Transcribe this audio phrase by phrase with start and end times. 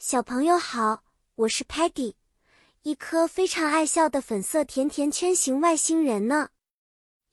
[0.00, 1.02] 小朋友好，
[1.34, 2.14] 我是 Peggy，
[2.82, 6.50] 一颗非常爱笑的粉色甜甜圈型外星人呢。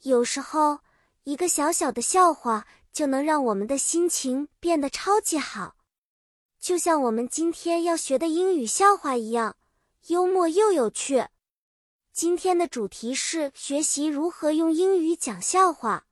[0.01, 0.79] 有时候，
[1.25, 5.75] 一个小小的笑话就能让我们的心情变得超级好，
[6.59, 9.57] 就像我们今天要学的英语笑话一样，
[10.07, 11.27] 幽默又有趣。
[12.11, 16.07] 今天的主题是学习如何用英语讲笑话。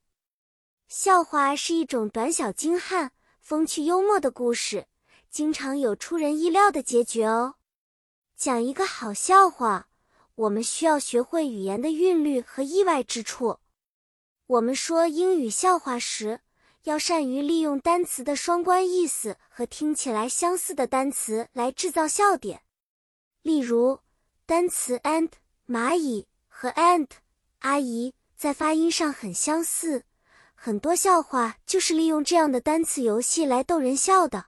[0.88, 3.12] 笑话是一种短小精悍、
[3.42, 4.86] 风趣幽默的故事。
[5.34, 7.55] 经常有出人意料的结局哦。
[8.38, 9.86] 讲一个好笑话，
[10.36, 13.57] 我们需要学会语言的韵律和意外之处。
[14.46, 16.41] 我们说英语笑话时，
[16.83, 22.61] 要善于利用单词的双关意思和听起来相似的单词来制造笑点。
[23.41, 24.02] 例如，
[24.46, 25.32] 单词 ant
[25.68, 27.07] 蚂蚁和 ant
[27.61, 30.04] 阿姨在发音上很相似，
[30.54, 34.45] 很多笑话就是利用这样的单词游戏来逗人笑的。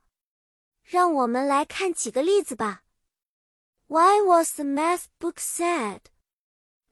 [0.84, 2.82] 让我们来看几个例子吧。
[3.86, 6.00] Why was the math book sad?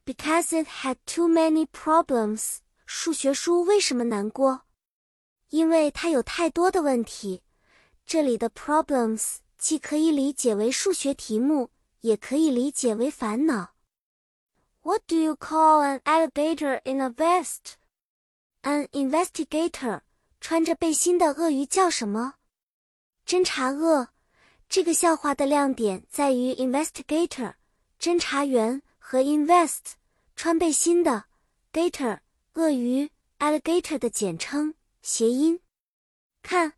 [0.05, 2.59] Because it had too many problems.
[2.87, 4.63] 数学书为什么难过？
[5.51, 7.43] 因为它有太多的问题。
[8.07, 13.75] 这里的 problems 既可以理解为数学题目，也可以理解为烦恼。
[14.83, 17.75] What do you call an alligator in a vest?
[18.63, 20.01] An investigator.
[20.41, 22.35] 穿着背心的鳄鱼叫什么？
[23.34, 24.10] 侦查鳄，
[24.70, 27.56] 这个笑话的亮点在于 investigator
[28.00, 29.94] 侦查员和 invest
[30.36, 31.26] 穿背心的
[31.72, 32.20] gator
[32.54, 33.10] 鳄鱼
[33.40, 35.60] alligator 的简称谐音。
[36.44, 36.74] 看，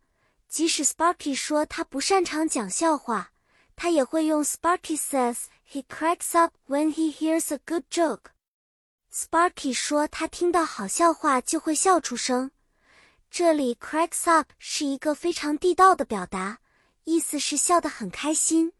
[0.48, 3.32] 即使 Sparky 说他不擅长讲笑话，
[3.76, 8.30] 他也会用 Sparky says he cracks up when he hears a good joke。
[9.12, 12.50] Sparky 说他听到好笑话就会笑出声。
[13.30, 16.60] 这里 cracks up 是一个非常地道的表达，
[17.04, 18.72] 意思是笑得很开心。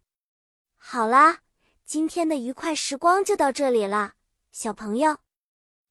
[0.77, 1.41] 好啦，
[1.85, 4.15] 今天的愉快时光就到这里了，
[4.53, 5.19] 小朋友，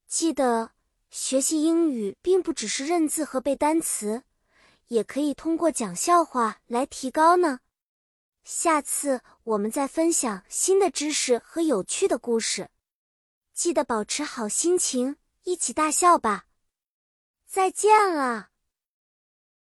[0.07, 0.71] 记得
[1.09, 4.23] 学习英语并不只是认字和背单词，
[4.87, 7.59] 也可以通过讲笑话来提高呢。
[8.43, 12.69] 下次我们再分享新的知识和有趣的故事，
[13.53, 16.44] 记得保持好心情，一起大笑吧。
[17.55, 18.49] 再见了。